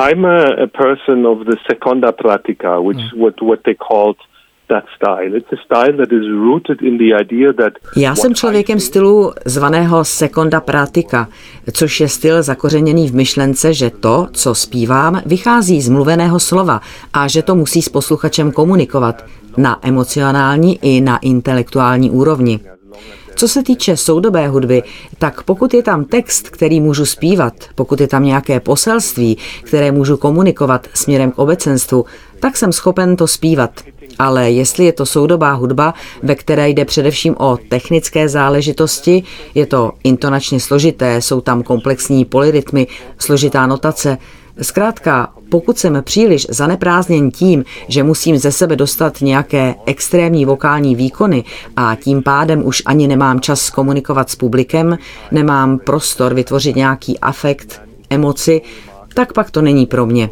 I'm 0.01 0.25
a, 0.25 0.37
a 0.39 0.67
person 0.67 1.27
of 1.27 1.39
the 1.39 1.57
seconda 1.71 2.13
pratica, 2.13 2.81
which 2.81 2.99
hmm. 2.99 3.23
what, 3.23 3.35
what 3.41 3.61
they 3.65 3.75
called 3.75 4.17
já 7.97 8.15
jsem 8.15 8.35
člověkem 8.35 8.81
stylu 8.81 9.33
zvaného 9.45 10.05
seconda 10.05 10.61
pratica, 10.61 11.29
což 11.73 12.01
je 12.01 12.09
styl 12.09 12.43
zakořeněný 12.43 13.09
v 13.09 13.15
myšlence, 13.15 13.75
že 13.75 13.91
to, 13.91 14.27
co 14.33 14.55
zpívám, 14.55 15.23
vychází 15.27 15.81
z 15.81 15.89
mluveného 15.89 16.41
slova 16.41 16.81
a 17.13 17.29
že 17.29 17.43
to 17.43 17.55
musí 17.55 17.83
s 17.83 17.89
posluchačem 17.89 18.53
komunikovat 18.53 19.25
na 19.57 19.79
emocionální 19.83 20.79
i 20.83 21.01
na 21.01 21.19
intelektuální 21.19 22.11
úrovni. 22.11 22.61
Co 23.43 23.49
se 23.49 23.63
týče 23.63 23.97
soudobé 23.97 24.49
hudby, 24.49 24.83
tak 25.19 25.43
pokud 25.43 25.75
je 25.75 25.83
tam 25.83 26.05
text, 26.05 26.49
který 26.49 26.81
můžu 26.81 27.07
zpívat, 27.07 27.53
pokud 27.75 28.01
je 28.01 28.09
tam 28.09 28.25
nějaké 28.25 28.61
poselství, 28.61 29.39
které 29.63 29.93
můžu 29.93 30.17
komunikovat 30.17 30.89
směrem 30.95 31.31
k 31.31 31.39
obecenstvu, 31.39 32.05
tak 32.41 32.57
jsem 32.57 32.73
schopen 32.73 33.17
to 33.17 33.27
zpívat. 33.27 33.71
Ale 34.19 34.51
jestli 34.51 34.85
je 34.85 34.93
to 34.93 35.07
soudobá 35.07 35.53
hudba, 35.53 35.95
ve 36.23 36.35
které 36.35 36.69
jde 36.69 36.85
především 36.85 37.35
o 37.39 37.59
technické 37.69 38.29
záležitosti, 38.29 39.23
je 39.55 39.67
to 39.67 39.93
intonačně 40.05 40.61
složité, 40.61 41.23
jsou 41.23 41.41
tam 41.41 41.63
komplexní 41.63 42.25
polyrytmy, 42.25 42.87
složitá 43.19 43.67
notace, 43.67 44.19
Zkrátka, 44.63 45.33
pokud 45.53 45.79
jsem 45.79 46.03
příliš 46.05 46.47
zaneprázdněn 46.51 47.31
tím, 47.31 47.65
že 47.89 48.03
musím 48.03 48.39
ze 48.39 48.53
sebe 48.53 48.77
dostat 48.77 49.21
nějaké 49.21 49.75
extrémní 49.87 50.45
vokální 50.45 50.97
výkony 50.97 51.45
a 51.77 51.95
tím 51.95 52.23
pádem 52.23 52.67
už 52.67 52.83
ani 52.87 53.09
nemám 53.09 53.41
čas 53.41 53.71
komunikovat 53.71 54.31
s 54.31 54.37
publikem, 54.37 54.99
nemám 55.31 55.79
prostor 55.79 56.35
vytvořit 56.35 56.77
nějaký 56.77 57.19
afekt, 57.19 57.81
emoci, 58.11 58.63
tak 59.15 59.33
pak 59.33 59.51
to 59.51 59.63
není 59.63 59.87
pro 59.87 60.07
mě. 60.07 60.31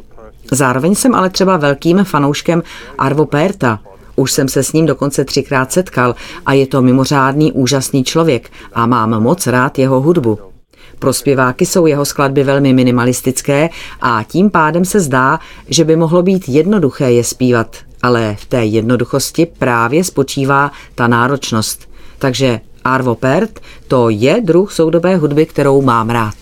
Zároveň 0.53 0.95
jsem 0.95 1.15
ale 1.15 1.31
třeba 1.31 1.57
velkým 1.57 2.05
fanouškem 2.05 2.63
Arvo 2.99 3.27
Perta. 3.27 3.81
Už 4.17 4.33
jsem 4.33 4.49
se 4.49 4.63
s 4.63 4.73
ním 4.73 4.87
dokonce 4.87 5.25
třikrát 5.25 5.73
setkal 5.73 6.15
a 6.47 6.53
je 6.53 6.67
to 6.67 6.83
mimořádný 6.83 7.53
úžasný 7.53 8.05
člověk 8.05 8.51
a 8.73 8.87
mám 8.87 9.23
moc 9.23 9.47
rád 9.47 9.79
jeho 9.79 10.01
hudbu. 10.01 10.50
Pro 10.99 11.13
zpěváky 11.13 11.67
jsou 11.67 11.87
jeho 11.87 12.05
skladby 12.05 12.45
velmi 12.45 12.73
minimalistické 12.73 13.69
a 14.01 14.23
tím 14.23 14.51
pádem 14.51 14.85
se 14.85 15.01
zdá, 15.01 15.39
že 15.69 15.85
by 15.85 15.97
mohlo 15.97 16.23
být 16.23 16.49
jednoduché 16.49 17.13
je 17.13 17.25
zpívat, 17.25 17.77
ale 18.03 18.37
v 18.41 18.47
té 18.47 18.65
jednoduchosti 18.65 19.47
právě 19.47 20.05
spočívá 20.05 20.71
ta 20.95 21.07
náročnost. 21.07 21.89
Takže 22.19 22.61
Arvo 22.85 23.15
Pärt 23.15 23.61
to 23.89 24.11
je 24.11 24.41
druh 24.45 24.73
soudobé 24.73 25.17
hudby, 25.17 25.47
kterou 25.47 25.83
mám 25.83 26.11
rád. 26.11 26.35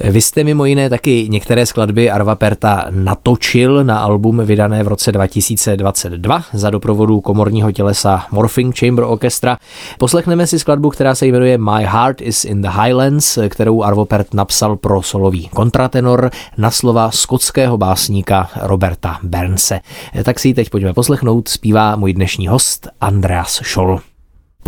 Vy 0.00 0.20
jste 0.20 0.44
mimo 0.44 0.64
jiné 0.64 0.90
taky 0.90 1.26
některé 1.30 1.66
skladby 1.66 2.10
Arva 2.10 2.34
Perta 2.34 2.86
natočil 2.90 3.84
na 3.84 3.98
album 3.98 4.40
vydané 4.44 4.82
v 4.82 4.88
roce 4.88 5.12
2022 5.12 6.44
za 6.52 6.70
doprovodu 6.70 7.20
komorního 7.20 7.72
tělesa 7.72 8.26
Morphing 8.30 8.78
Chamber 8.78 9.04
Orchestra. 9.04 9.58
Poslechneme 9.98 10.46
si 10.46 10.58
skladbu, 10.58 10.90
která 10.90 11.14
se 11.14 11.26
jmenuje 11.26 11.58
My 11.58 11.84
Heart 11.84 12.20
is 12.20 12.44
in 12.44 12.62
the 12.62 12.68
Highlands, 12.68 13.38
kterou 13.48 13.82
Arvo 13.82 14.04
Pert 14.04 14.34
napsal 14.34 14.76
pro 14.76 15.02
solový 15.02 15.48
kontratenor 15.48 16.30
na 16.58 16.70
slova 16.70 17.10
skotského 17.10 17.78
básníka 17.78 18.50
Roberta 18.62 19.18
Bernse. 19.22 19.80
Tak 20.24 20.38
si 20.38 20.48
ji 20.48 20.54
teď 20.54 20.70
pojďme 20.70 20.92
poslechnout, 20.92 21.48
zpívá 21.48 21.96
můj 21.96 22.12
dnešní 22.12 22.48
host 22.48 22.88
Andreas 23.00 23.52
Scholl. 23.52 24.00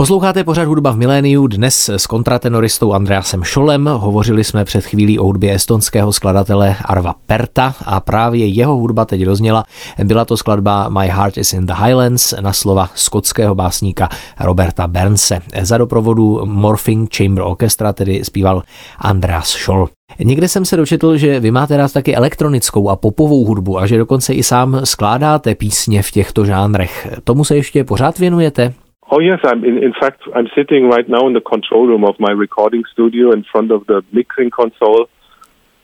Posloucháte 0.01 0.45
pořád 0.45 0.65
hudba 0.65 0.91
v 0.91 0.97
miléniu 0.97 1.47
dnes 1.47 1.89
s 1.89 2.07
kontratenoristou 2.07 2.93
Andreasem 2.93 3.45
Šolem. 3.45 3.87
Hovořili 3.93 4.45
jsme 4.45 4.65
před 4.65 4.85
chvílí 4.85 5.19
o 5.19 5.25
hudbě 5.25 5.55
estonského 5.55 6.13
skladatele 6.13 6.77
Arva 6.85 7.15
Perta 7.27 7.75
a 7.85 8.01
právě 8.01 8.47
jeho 8.47 8.77
hudba 8.77 9.05
teď 9.05 9.25
rozněla. 9.25 9.65
Byla 10.05 10.25
to 10.25 10.37
skladba 10.37 10.89
My 10.89 11.09
Heart 11.09 11.39
is 11.39 11.53
in 11.53 11.67
the 11.67 11.73
Highlands 11.73 12.35
na 12.41 12.53
slova 12.53 12.91
skotského 12.95 13.55
básníka 13.55 14.09
Roberta 14.41 14.87
Bernse. 14.87 15.41
Za 15.63 15.79
doprovodu 15.79 16.41
Morphing 16.45 17.17
Chamber 17.17 17.45
Orchestra 17.45 17.93
tedy 17.93 18.25
zpíval 18.25 18.63
Andreas 18.99 19.49
Scholl. 19.49 19.89
Někde 20.19 20.49
jsem 20.49 20.65
se 20.65 20.77
dočetl, 20.77 21.17
že 21.17 21.41
vy 21.41 21.51
máte 21.51 21.77
rád 21.77 21.93
taky 21.93 22.15
elektronickou 22.15 22.89
a 22.89 22.97
popovou 22.97 23.45
hudbu 23.45 23.79
a 23.79 23.87
že 23.87 23.99
dokonce 23.99 24.35
i 24.35 24.43
sám 24.43 24.81
skládáte 24.85 25.55
písně 25.55 26.03
v 26.03 26.11
těchto 26.11 26.45
žánrech. 26.45 27.09
Tomu 27.25 27.45
se 27.45 27.57
ještě 27.57 27.85
pořád 27.85 28.19
věnujete? 28.19 28.75
Oh 29.13 29.19
yes, 29.19 29.41
I'm 29.43 29.65
in, 29.65 29.83
in 29.83 29.93
fact 29.93 30.21
I'm 30.37 30.49
sitting 30.55 30.89
right 30.89 31.09
now 31.09 31.27
in 31.27 31.33
the 31.33 31.41
control 31.41 31.87
room 31.87 32.05
of 32.05 32.15
my 32.21 32.33
recording 32.33 32.85
studio 32.93 33.33
in 33.33 33.45
front 33.53 33.73
of 33.73 33.87
the 33.87 34.03
mixing 34.13 34.51
console, 34.51 35.09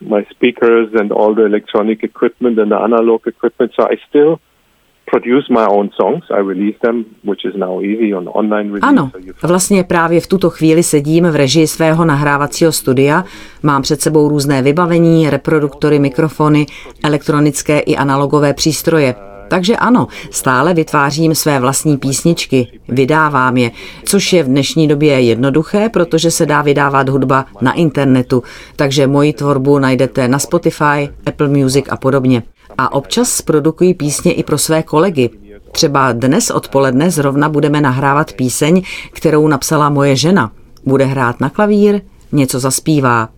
my 0.01 0.25
speakers 0.31 0.89
and 0.95 1.11
all 1.11 1.35
the 1.35 1.45
electronic 1.45 2.05
equipment 2.05 2.59
and 2.59 2.71
the 2.71 2.77
analog 2.77 3.27
equipment. 3.27 3.73
So 3.77 3.83
I 3.85 3.97
still 4.09 4.41
produce 5.07 5.49
my 5.51 5.67
own 5.67 5.91
songs. 6.01 6.25
I 6.31 6.39
release 6.39 6.79
them, 6.83 7.05
which 7.25 7.45
is 7.45 7.55
now 7.57 7.81
easy 7.81 8.15
on 8.15 8.29
online 8.29 8.67
release. 8.67 8.87
Ano, 8.89 9.11
vlastně 9.43 9.85
právě 9.85 10.21
v 10.21 10.27
tuto 10.27 10.51
chvíli 10.51 10.83
sedím 10.83 11.25
v 11.25 11.37
režii 11.37 11.67
svého 11.67 12.05
nahrávacího 12.05 12.73
studia. 12.73 13.25
Mám 13.63 13.83
před 13.83 14.01
sebou 14.01 14.29
různé 14.29 14.63
vybavení, 14.63 15.31
reproduktory, 15.31 15.99
mikrofony, 15.99 16.67
elektronické 17.05 17.79
i 17.79 17.97
analogové 17.97 18.55
přístroje. 18.55 19.15
Takže 19.49 19.77
ano, 19.77 20.07
stále 20.31 20.75
vytvářím 20.75 21.35
své 21.35 21.61
vlastní 21.61 21.97
písničky, 21.97 22.69
vydávám 22.89 23.57
je, 23.57 23.71
což 24.05 24.33
je 24.33 24.43
v 24.43 24.47
dnešní 24.47 24.89
době 24.89 25.21
jednoduché, 25.21 25.89
protože 25.89 26.31
se 26.31 26.47
dá 26.47 26.63
vydávat 26.63 27.09
hudba 27.09 27.47
na 27.61 27.73
internetu, 27.73 28.43
takže 28.77 29.07
moji 29.07 29.33
tvorbu 29.33 29.79
najdete 29.79 30.29
na 30.29 30.39
Spotify, 30.39 31.09
Apple 31.27 31.49
Music 31.49 31.85
a 31.89 31.97
podobně. 31.97 32.43
A 32.79 32.93
občas 32.93 33.43
produkuji 33.43 33.95
písně 33.95 34.33
i 34.33 34.43
pro 34.43 34.59
své 34.59 34.83
kolegy. 34.83 35.31
Třeba 35.73 36.13
dnes 36.13 36.51
odpoledne 36.51 37.11
zrovna 37.11 37.49
budeme 37.49 37.81
nahrávat 37.81 38.33
píseň, 38.33 38.83
kterou 39.13 39.49
napsala 39.49 39.91
moje 39.91 40.17
žena. 40.17 40.53
Bude 40.85 41.05
hrát 41.05 41.41
na 41.41 41.51
klavír, 41.51 42.01
něco 42.33 42.61
zaspívá, 42.61 43.29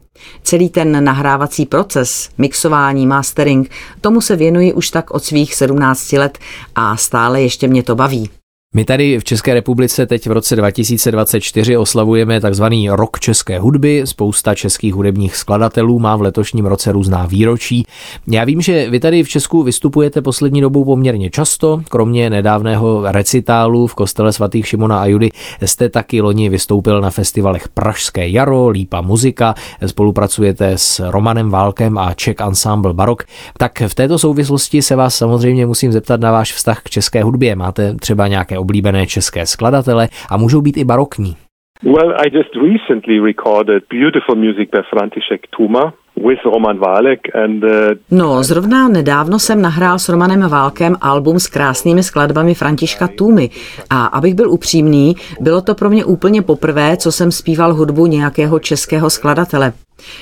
Celý 0.42 0.68
ten 0.68 1.04
nahrávací 1.04 1.66
proces, 1.66 2.28
mixování, 2.38 3.06
mastering, 3.06 3.70
tomu 4.00 4.20
se 4.20 4.36
věnuji 4.36 4.72
už 4.72 4.90
tak 4.90 5.10
od 5.10 5.24
svých 5.24 5.54
17 5.54 6.12
let 6.12 6.38
a 6.74 6.96
stále 6.96 7.42
ještě 7.42 7.68
mě 7.68 7.82
to 7.82 7.94
baví. 7.94 8.30
My 8.74 8.84
tady 8.84 9.18
v 9.18 9.24
České 9.24 9.54
republice 9.54 10.06
teď 10.06 10.26
v 10.28 10.32
roce 10.32 10.56
2024 10.56 11.76
oslavujeme 11.76 12.40
takzvaný 12.40 12.90
rok 12.90 13.20
české 13.20 13.58
hudby. 13.58 14.02
Spousta 14.04 14.54
českých 14.54 14.94
hudebních 14.94 15.36
skladatelů 15.36 15.98
má 15.98 16.16
v 16.16 16.22
letošním 16.22 16.66
roce 16.66 16.92
různá 16.92 17.26
výročí. 17.26 17.86
Já 18.26 18.44
vím, 18.44 18.60
že 18.60 18.90
vy 18.90 19.00
tady 19.00 19.22
v 19.22 19.28
Česku 19.28 19.62
vystupujete 19.62 20.22
poslední 20.22 20.60
dobou 20.60 20.84
poměrně 20.84 21.30
často. 21.30 21.82
Kromě 21.88 22.30
nedávného 22.30 23.12
recitálu 23.12 23.86
v 23.86 23.94
kostele 23.94 24.32
svatých 24.32 24.66
Šimona 24.66 25.00
a 25.00 25.06
Judy 25.06 25.30
jste 25.64 25.88
taky 25.88 26.20
loni 26.20 26.48
vystoupil 26.48 27.00
na 27.00 27.10
festivalech 27.10 27.68
Pražské 27.68 28.28
jaro, 28.28 28.68
Lípa 28.68 29.00
muzika, 29.00 29.54
spolupracujete 29.86 30.72
s 30.78 31.10
Romanem 31.10 31.50
Válkem 31.50 31.98
a 31.98 32.14
Czech 32.14 32.36
Ensemble 32.40 32.94
Barok. 32.94 33.24
Tak 33.58 33.82
v 33.86 33.94
této 33.94 34.18
souvislosti 34.18 34.82
se 34.82 34.96
vás 34.96 35.14
samozřejmě 35.14 35.66
musím 35.66 35.92
zeptat 35.92 36.20
na 36.20 36.32
váš 36.32 36.52
vztah 36.52 36.82
k 36.82 36.90
české 36.90 37.22
hudbě. 37.22 37.56
Máte 37.56 37.94
třeba 37.94 38.28
nějaké 38.28 38.57
oblíbené 38.58 39.06
české 39.06 39.46
skladatele 39.46 40.08
a 40.30 40.36
můžou 40.36 40.60
být 40.60 40.76
i 40.76 40.84
barokní. 40.84 41.36
Well, 41.82 42.12
I 42.16 42.36
just 42.36 42.50
recently 42.56 43.20
recorded 43.20 43.82
beautiful 43.90 44.34
music 44.34 44.68
by 44.72 44.82
František 44.90 45.40
Tuma, 45.56 45.92
with 46.26 46.44
Roman 46.44 46.78
Válek 46.78 47.20
and, 47.34 47.64
uh, 47.64 47.70
no, 48.10 48.42
zrovna 48.42 48.88
nedávno 48.88 49.38
jsem 49.38 49.62
nahrál 49.62 49.98
s 49.98 50.08
Romanem 50.08 50.48
Válkem 50.48 50.96
album 51.00 51.40
s 51.40 51.46
krásnými 51.46 52.02
skladbami 52.02 52.54
Františka 52.54 53.08
Tůmy. 53.08 53.50
A 53.90 54.06
abych 54.06 54.34
byl 54.34 54.50
upřímný, 54.50 55.16
bylo 55.40 55.60
to 55.60 55.74
pro 55.74 55.90
mě 55.90 56.04
úplně 56.04 56.42
poprvé, 56.42 56.96
co 56.96 57.12
jsem 57.12 57.32
zpíval 57.32 57.74
hudbu 57.74 58.06
nějakého 58.06 58.58
českého 58.58 59.10
skladatele. 59.10 59.72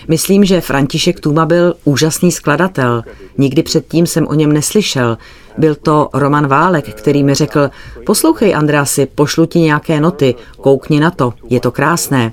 Myslím, 0.08 0.44
že 0.44 0.60
František 0.60 1.20
Tuma 1.20 1.46
byl 1.46 1.74
úžasný 1.84 2.30
skladatel. 2.30 3.02
Nikdy 3.38 3.62
předtím 3.62 4.06
jsem 4.06 4.26
o 4.26 4.34
něm 4.34 4.52
neslyšel. 4.52 5.16
Byl 5.58 5.74
to 5.74 6.08
Roman 6.14 6.46
Válek, 6.46 6.94
který 6.94 7.24
mi 7.24 7.34
řekl, 7.34 7.70
poslouchej 8.06 8.54
Andreasi, 8.54 9.06
pošlu 9.06 9.46
ti 9.46 9.58
nějaké 9.58 10.00
noty, 10.00 10.34
koukni 10.60 11.00
na 11.00 11.10
to, 11.10 11.34
je 11.48 11.60
to 11.60 11.70
krásné. 11.70 12.32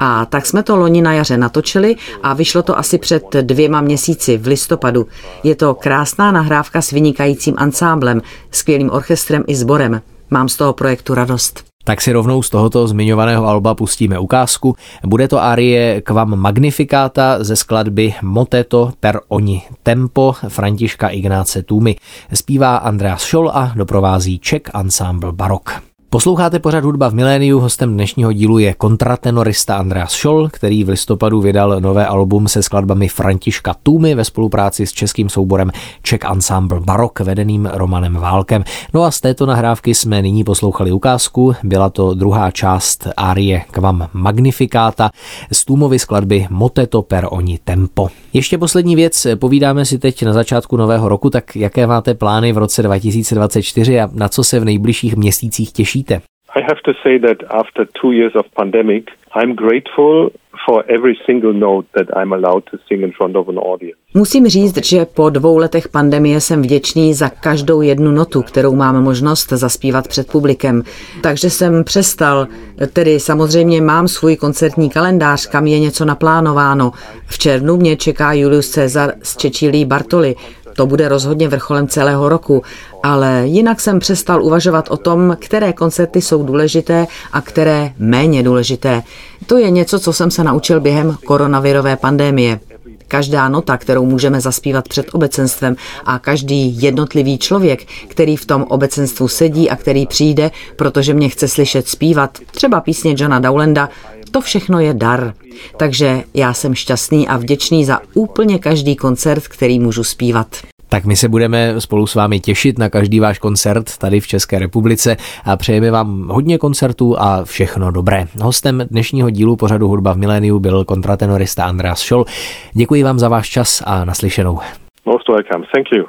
A 0.00 0.26
tak 0.26 0.46
jsme 0.46 0.62
to 0.62 0.76
loni 0.76 1.02
na 1.02 1.12
jaře 1.12 1.38
natočili 1.38 1.96
a 2.22 2.34
vyšlo 2.34 2.62
to 2.62 2.78
asi 2.78 2.98
před 2.98 3.24
dvěma 3.32 3.80
měsíci 3.80 4.36
v 4.36 4.46
listopadu. 4.46 5.06
Je 5.42 5.54
to 5.54 5.74
krásná 5.74 6.32
nahrávka 6.32 6.82
s 6.82 6.90
vynikajícím 6.90 7.54
ansámblem, 7.58 8.22
skvělým 8.50 8.90
orchestrem 8.90 9.44
i 9.46 9.54
sborem. 9.54 10.02
Mám 10.30 10.48
z 10.48 10.56
toho 10.56 10.72
projektu 10.72 11.14
radost. 11.14 11.67
Tak 11.88 12.04
si 12.04 12.12
rovnou 12.12 12.44
z 12.44 12.52
tohoto 12.52 12.84
zmiňovaného 12.84 13.48
alba 13.48 13.72
pustíme 13.72 14.20
ukázku. 14.20 14.76
Bude 15.08 15.24
to 15.24 15.40
arie 15.40 16.04
Quam 16.04 16.36
Magnificata 16.36 17.40
ze 17.40 17.56
skladby 17.56 18.20
Moteto 18.28 18.92
per 19.00 19.24
ogni 19.32 19.64
tempo 19.80 20.36
Františka 20.36 21.08
Ignáce 21.08 21.64
Tůmy. 21.64 21.96
Zpívá 22.28 22.76
Andreas 22.76 23.24
Scholl 23.24 23.48
a 23.48 23.72
doprovází 23.76 24.38
Czech 24.38 24.68
Ensemble 24.74 25.32
Barok. 25.32 25.87
Posloucháte 26.10 26.58
pořád 26.58 26.84
hudba 26.84 27.08
v 27.08 27.14
miléniu, 27.14 27.60
hostem 27.60 27.92
dnešního 27.94 28.32
dílu 28.32 28.58
je 28.58 28.74
kontratenorista 28.74 29.76
Andreas 29.76 30.10
Scholl, 30.12 30.48
který 30.48 30.84
v 30.84 30.88
listopadu 30.88 31.40
vydal 31.40 31.80
nové 31.80 32.06
album 32.06 32.48
se 32.48 32.62
skladbami 32.62 33.08
Františka 33.08 33.74
Tumy 33.82 34.14
ve 34.14 34.24
spolupráci 34.24 34.86
s 34.86 34.92
českým 34.92 35.28
souborem 35.28 35.70
Czech 36.02 36.20
Ensemble 36.30 36.80
Barok 36.80 37.20
vedeným 37.20 37.66
Romanem 37.72 38.14
Válkem. 38.14 38.64
No 38.94 39.02
a 39.02 39.10
z 39.10 39.20
této 39.20 39.46
nahrávky 39.46 39.94
jsme 39.94 40.22
nyní 40.22 40.44
poslouchali 40.44 40.92
ukázku, 40.92 41.54
byla 41.62 41.90
to 41.90 42.14
druhá 42.14 42.50
část 42.50 43.08
árie 43.16 43.62
Quam 43.70 44.08
Magnificata 44.12 45.10
z 45.52 45.64
Tumovy 45.64 45.98
skladby 45.98 46.46
Moteto 46.50 47.02
per 47.02 47.26
ogni 47.30 47.58
tempo. 47.64 48.08
Ještě 48.32 48.58
poslední 48.58 48.96
věc, 48.96 49.26
povídáme 49.34 49.84
si 49.84 49.98
teď 49.98 50.22
na 50.22 50.32
začátku 50.32 50.76
nového 50.76 51.08
roku, 51.08 51.30
tak 51.30 51.56
jaké 51.56 51.86
máte 51.86 52.14
plány 52.14 52.52
v 52.52 52.58
roce 52.58 52.82
2024 52.82 54.00
a 54.00 54.08
na 54.12 54.28
co 54.28 54.44
se 54.44 54.60
v 54.60 54.64
nejbližších 54.64 55.16
měsících 55.16 55.72
těší? 55.72 55.97
Řešíte? 55.98 56.20
I 56.56 56.62
have 56.62 56.80
to 56.84 56.92
say 57.02 57.18
that 57.18 57.36
after 57.50 57.86
two 58.00 58.12
years 58.12 58.34
of 58.34 58.46
pandemic, 58.56 59.04
I'm 59.36 59.54
grateful 59.54 60.30
for 60.66 60.84
every 60.88 61.14
single 61.26 61.52
note 61.52 61.86
that 61.92 62.06
I'm 62.16 62.32
allowed 62.32 62.64
to 62.70 62.78
sing 62.88 63.02
in 63.02 63.12
front 63.12 63.36
of 63.36 63.48
an 63.48 63.58
audience. 63.58 63.98
Musím 64.14 64.46
říct, 64.48 64.84
že 64.86 65.04
po 65.04 65.30
dvou 65.30 65.58
letech 65.58 65.88
pandemie 65.88 66.40
jsem 66.40 66.62
vděčný 66.62 67.14
za 67.14 67.28
každou 67.28 67.82
jednu 67.82 68.10
notu, 68.10 68.42
kterou 68.42 68.74
mám 68.74 69.02
možnost 69.02 69.48
zaspívat 69.48 70.08
před 70.08 70.32
publikem. 70.32 70.82
Takže 71.22 71.50
jsem 71.50 71.84
přestal, 71.84 72.46
tedy 72.92 73.20
samozřejmě 73.20 73.80
mám 73.80 74.08
svůj 74.08 74.36
koncertní 74.36 74.90
kalendář, 74.90 75.46
kam 75.46 75.66
je 75.66 75.78
něco 75.78 76.04
naplánováno. 76.04 76.92
V 77.26 77.38
červnu 77.38 77.76
mě 77.76 77.96
čeká 77.96 78.32
Julius 78.32 78.68
Cezar 78.68 79.12
s 79.22 79.36
Čečílí 79.36 79.84
Bartoli. 79.84 80.34
To 80.78 80.86
bude 80.86 81.08
rozhodně 81.08 81.48
vrcholem 81.48 81.88
celého 81.88 82.28
roku, 82.28 82.62
ale 83.02 83.42
jinak 83.44 83.80
jsem 83.80 83.98
přestal 83.98 84.44
uvažovat 84.44 84.90
o 84.90 84.96
tom, 84.96 85.36
které 85.40 85.72
koncerty 85.72 86.22
jsou 86.22 86.42
důležité 86.42 87.06
a 87.32 87.40
které 87.40 87.92
méně 87.98 88.42
důležité. 88.42 89.02
To 89.46 89.58
je 89.58 89.70
něco, 89.70 89.98
co 89.98 90.12
jsem 90.12 90.30
se 90.30 90.44
naučil 90.44 90.80
během 90.80 91.16
koronavirové 91.26 91.96
pandémie. 91.96 92.60
Každá 93.08 93.48
nota, 93.48 93.76
kterou 93.76 94.06
můžeme 94.06 94.40
zaspívat 94.40 94.88
před 94.88 95.06
obecenstvem 95.12 95.76
a 96.04 96.18
každý 96.18 96.82
jednotlivý 96.82 97.38
člověk, 97.38 97.84
který 98.08 98.36
v 98.36 98.46
tom 98.46 98.62
obecenstvu 98.68 99.28
sedí 99.28 99.70
a 99.70 99.76
který 99.76 100.06
přijde, 100.06 100.50
protože 100.76 101.14
mě 101.14 101.28
chce 101.28 101.48
slyšet 101.48 101.88
zpívat, 101.88 102.38
třeba 102.50 102.80
písně 102.80 103.14
Johna 103.18 103.38
Dowlanda, 103.38 103.88
to 104.28 104.40
všechno 104.40 104.80
je 104.80 104.94
dar. 104.94 105.34
Takže 105.76 106.22
já 106.34 106.54
jsem 106.54 106.74
šťastný 106.74 107.28
a 107.28 107.36
vděčný 107.36 107.84
za 107.84 108.00
úplně 108.14 108.58
každý 108.58 108.96
koncert, 108.96 109.48
který 109.48 109.80
můžu 109.80 110.04
zpívat. 110.04 110.46
Tak 110.90 111.04
my 111.04 111.16
se 111.16 111.28
budeme 111.28 111.80
spolu 111.80 112.06
s 112.06 112.14
vámi 112.14 112.40
těšit 112.40 112.78
na 112.78 112.90
každý 112.90 113.20
váš 113.20 113.38
koncert 113.38 113.98
tady 113.98 114.20
v 114.20 114.26
České 114.26 114.58
republice 114.58 115.16
a 115.44 115.56
přejeme 115.56 115.90
vám 115.90 116.28
hodně 116.28 116.58
koncertů 116.58 117.20
a 117.20 117.44
všechno 117.44 117.90
dobré. 117.90 118.26
Hostem 118.42 118.82
dnešního 118.90 119.30
dílu 119.30 119.56
pořadu 119.56 119.88
Hudba 119.88 120.12
v 120.12 120.16
miléniu 120.16 120.58
byl 120.58 120.84
kontratenorista 120.84 121.64
Andreas 121.64 121.98
Scholl. 121.98 122.24
Děkuji 122.72 123.02
vám 123.02 123.18
za 123.18 123.28
váš 123.28 123.48
čas 123.48 123.82
a 123.86 124.04
naslyšenou. 124.04 124.58
Most 125.04 125.28
welcome. 125.28 125.66
Thank 125.74 125.86
you. 125.96 126.04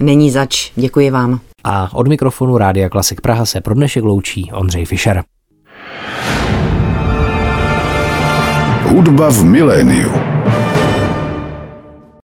Není 0.00 0.30
zač, 0.30 0.72
děkuji 0.76 1.10
vám. 1.10 1.40
A 1.64 1.94
od 1.94 2.08
mikrofonu 2.08 2.58
Rádia 2.58 2.88
Klasik 2.88 3.20
Praha 3.20 3.46
se 3.46 3.60
pro 3.60 3.74
dnešek 3.74 4.04
loučí 4.04 4.50
Ondřej 4.52 4.84
Fischer. 4.84 5.22
Hudba 8.92 9.32
v 9.32 9.40
miléniu. 9.48 10.31